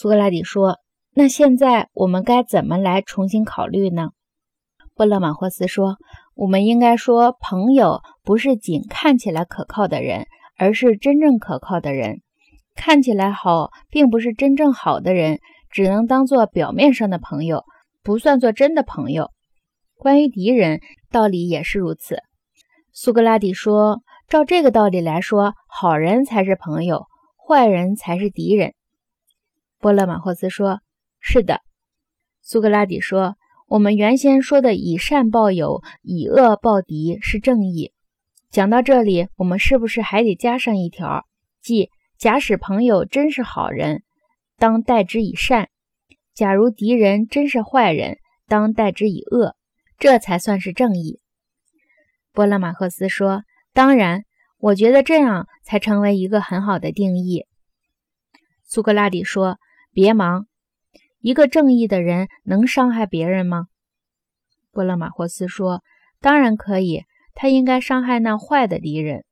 [0.00, 0.78] 苏格拉底说
[1.12, 4.08] ：“那现在我们该怎么来重新考虑呢？”
[4.96, 5.98] 波勒马霍斯说
[6.34, 10.26] ：“我们应该说，朋友不是仅看起来可靠的人，
[10.56, 12.22] 而是真正可靠的人。
[12.74, 17.64] 看起来好，并不是真正好的人，只能当做表面上的朋友，
[18.02, 19.28] 不算作真的朋友。
[19.96, 20.80] 关于敌人，
[21.10, 22.22] 道理也是如此。”
[22.94, 27.04] 苏格拉底说：“照这个道理来说，好人才是朋友，
[27.46, 28.72] 坏人才是敌人。”
[29.80, 30.82] 波勒马霍斯说
[31.20, 31.62] ：“是的。”
[32.42, 33.36] 苏格拉底说
[33.66, 37.92] ：“我们原先说的以善报友，以恶报敌是正义。
[38.50, 41.24] 讲到这里，我们是不是还得加上一条，
[41.62, 41.88] 即
[42.18, 44.02] 假使朋友真是好人，
[44.58, 45.68] 当待之以善；
[46.34, 49.56] 假如敌人真是坏人，当待之以恶，
[49.98, 51.20] 这才算是正义。”
[52.34, 54.24] 波勒马赫斯说：“当然，
[54.58, 57.46] 我觉得这样才成为一个很好的定义。”
[58.62, 59.58] 苏格拉底说。
[59.92, 60.46] 别忙，
[61.18, 63.66] 一个正义的人能伤害别人吗？
[64.70, 65.82] 波勒马霍斯说
[66.20, 69.24] ：“当然可以，他应该伤害那坏的敌人。”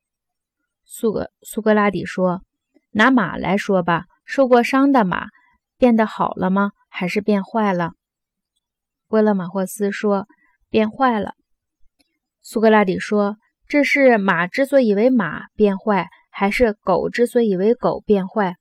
[0.84, 2.42] 苏格苏格拉底说
[2.90, 5.28] ：“拿马来说吧，受过伤的马
[5.76, 6.72] 变得好了吗？
[6.88, 7.92] 还是变坏了？”
[9.06, 10.26] 波勒马霍斯说
[10.68, 11.34] ：“变坏了。”
[12.42, 13.36] 苏格拉底说
[13.68, 18.56] ：“这是马之所以为马变坏，还是狗之所以为狗变坏？”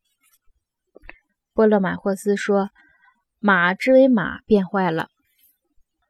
[1.58, 2.70] 波勒马霍斯说
[3.42, 5.08] ：“马之为马变坏了。”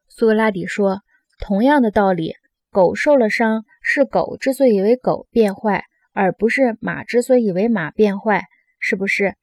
[0.10, 1.04] 苏格拉底说
[1.40, 2.34] ：“同样的道理，
[2.70, 8.44] 狗受了伤是狗之所以为狗变坏，而不是马之所以为马变坏，
[8.78, 9.36] 是不是？”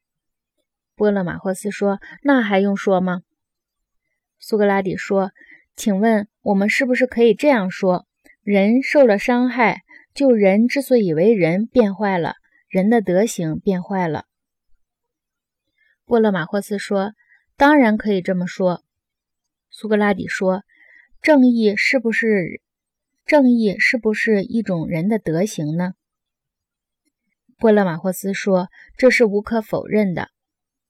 [0.95, 3.21] 波勒马霍斯说：“那还用说吗？”
[4.37, 5.31] 苏格拉底说
[5.75, 8.05] ：“请问我们是不是可以这样说：
[8.43, 9.81] 人受了伤害，
[10.13, 12.35] 就人之所以为人变坏了，
[12.69, 14.25] 人的德行变坏了？”
[16.05, 17.13] 波勒马霍斯说
[17.57, 18.83] ：“当然可以这么说。”
[19.71, 20.63] 苏格拉底说
[21.19, 22.61] ：“正义是不是
[23.25, 25.93] 正义是不是一种人的德行呢？”
[27.57, 30.29] 波勒马霍斯说：“这是无可否认的。”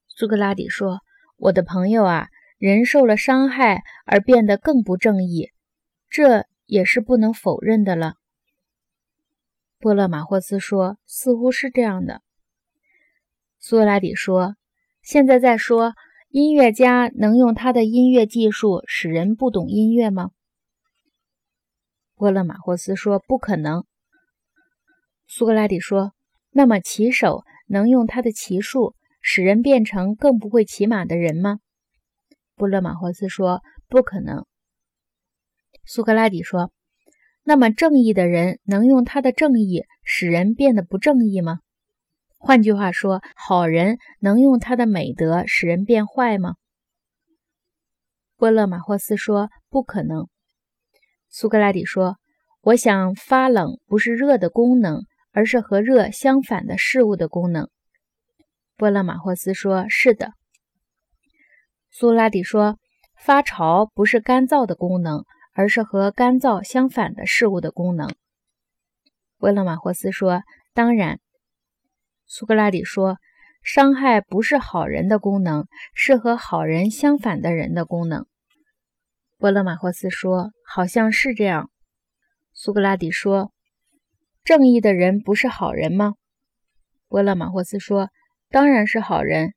[0.09, 0.99] 苏格拉底说
[1.37, 2.27] ：“我的朋友啊，
[2.57, 5.51] 人受了伤害而变得更不正义，
[6.09, 8.15] 这也是不能否认的了。”
[9.79, 12.21] 波勒马霍斯说：“似乎是这样的。”
[13.59, 14.57] 苏格拉底说。
[15.05, 15.93] 现在再说，
[16.29, 20.31] 音乐家能用他的音乐技术使人不懂音乐吗？
[22.15, 23.85] 波勒马霍斯说：“不可能。”
[25.29, 26.13] 苏格拉底说
[26.49, 31.59] ：“那么骑手能用他的骑术使人变成更不会骑马的人吗？”
[32.57, 34.47] 波勒马霍斯说：“不可能。”
[35.85, 36.71] 苏格拉底说
[37.45, 41.59] ：“那么正义的人能用他的正义使人变得不正义吗？”
[42.45, 46.53] 换句话说，好人能用他的美德使人变坏吗？
[48.37, 50.27] 波勒马霍斯说：“不可能。”
[51.27, 52.17] 苏格拉底说
[52.61, 55.01] ：“我想发冷不是热的功能，
[55.31, 57.67] 而是和热相反的事物的功能。”
[58.77, 60.33] 波勒马霍斯说：“是的。”
[61.89, 62.77] 苏格拉底说
[63.17, 68.07] ：“发潮不是干燥的功能，而是和干燥相反的事物的功能。”
[69.39, 70.43] 波勒马霍斯说
[70.75, 71.19] ：“当然。”
[72.27, 73.17] 苏格拉底说
[73.61, 78.25] ：“伤害不是好人的功能，是和好人相反的人的功能。”
[79.37, 81.69] 波勒马霍斯说：“好像是这样。”
[82.51, 83.51] 苏格拉底说
[84.43, 86.15] ：“正义的人不是好人吗？”
[87.07, 88.09] 波勒马霍斯说
[88.49, 89.53] ：“当然是好人。”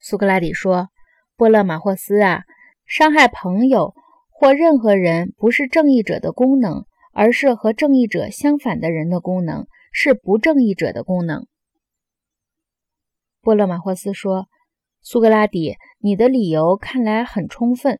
[0.00, 0.88] 苏格拉底说
[1.36, 2.44] ：“波勒马霍斯啊，
[2.86, 3.94] 伤害朋友
[4.30, 11.46] 或任何人不是正义者的功能，而是和正义者相反的人的功能。”是不正义者的功能。
[13.42, 14.48] 波勒马霍斯说
[15.00, 17.98] ：“苏格拉底，你的理由看来很充分。”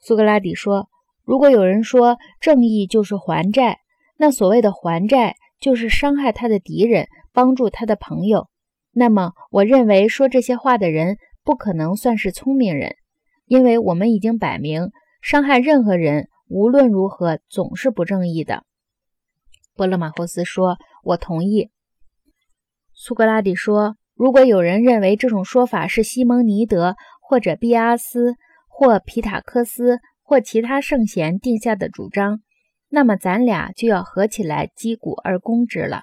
[0.00, 0.88] 苏格拉底说
[1.24, 3.78] ：“如果有人说正义就是还债，
[4.16, 8.48] 那所谓的还债就是伤害他的敌人，帮助他的朋友。
[8.92, 12.96] 那么，我认为说这些话的人不可能算是聪明人，
[13.46, 14.90] 因为我们已经摆明，
[15.22, 18.64] 伤害任何人无论如何总是不正义的。”
[19.74, 21.70] 波勒马霍斯说：“我同意。”
[22.92, 28.34] 苏格拉底说：“如果有人认为这种说法是西蒙尼德或者毕阿斯
[28.68, 32.42] 或皮塔克斯或其他圣贤定下的主张，
[32.88, 36.02] 那么咱俩就要合起来击鼓而攻之了。”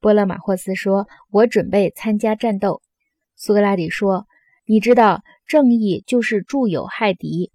[0.00, 2.82] 波勒马霍斯说：“我准备参加战斗。”
[3.36, 4.26] 苏格拉底说
[4.68, 7.52] ：“你知道正义就是助友害敌，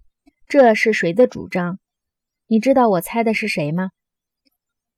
[0.48, 1.78] 这是谁的主张？
[2.48, 3.90] 你知道我猜的是谁吗？”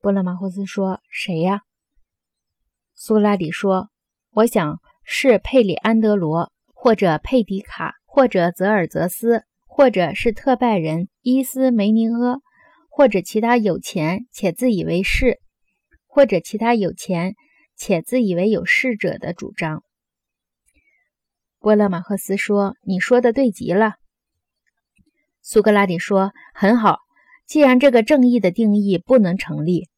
[0.03, 1.61] 波勒马霍斯说：“谁呀？”
[2.93, 3.89] 苏格拉底说
[4.35, 12.41] ：“我想是佩里安德罗，或者佩迪卡，或者泽尔泽斯，或者是特拜人伊斯梅尼阿，
[12.91, 15.39] 或者其他有钱且自以为是，
[16.09, 17.37] 或者其他有钱
[17.77, 19.85] 且自以为有势者的主张。
[21.61, 23.95] 波勒马赫斯说：“你说的对极了。”
[25.43, 26.99] 苏格拉底说：“很好，
[27.47, 29.89] 既然这个正义的定义不能成立，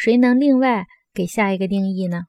[0.00, 2.26] 谁能另外给下一个定义呢？”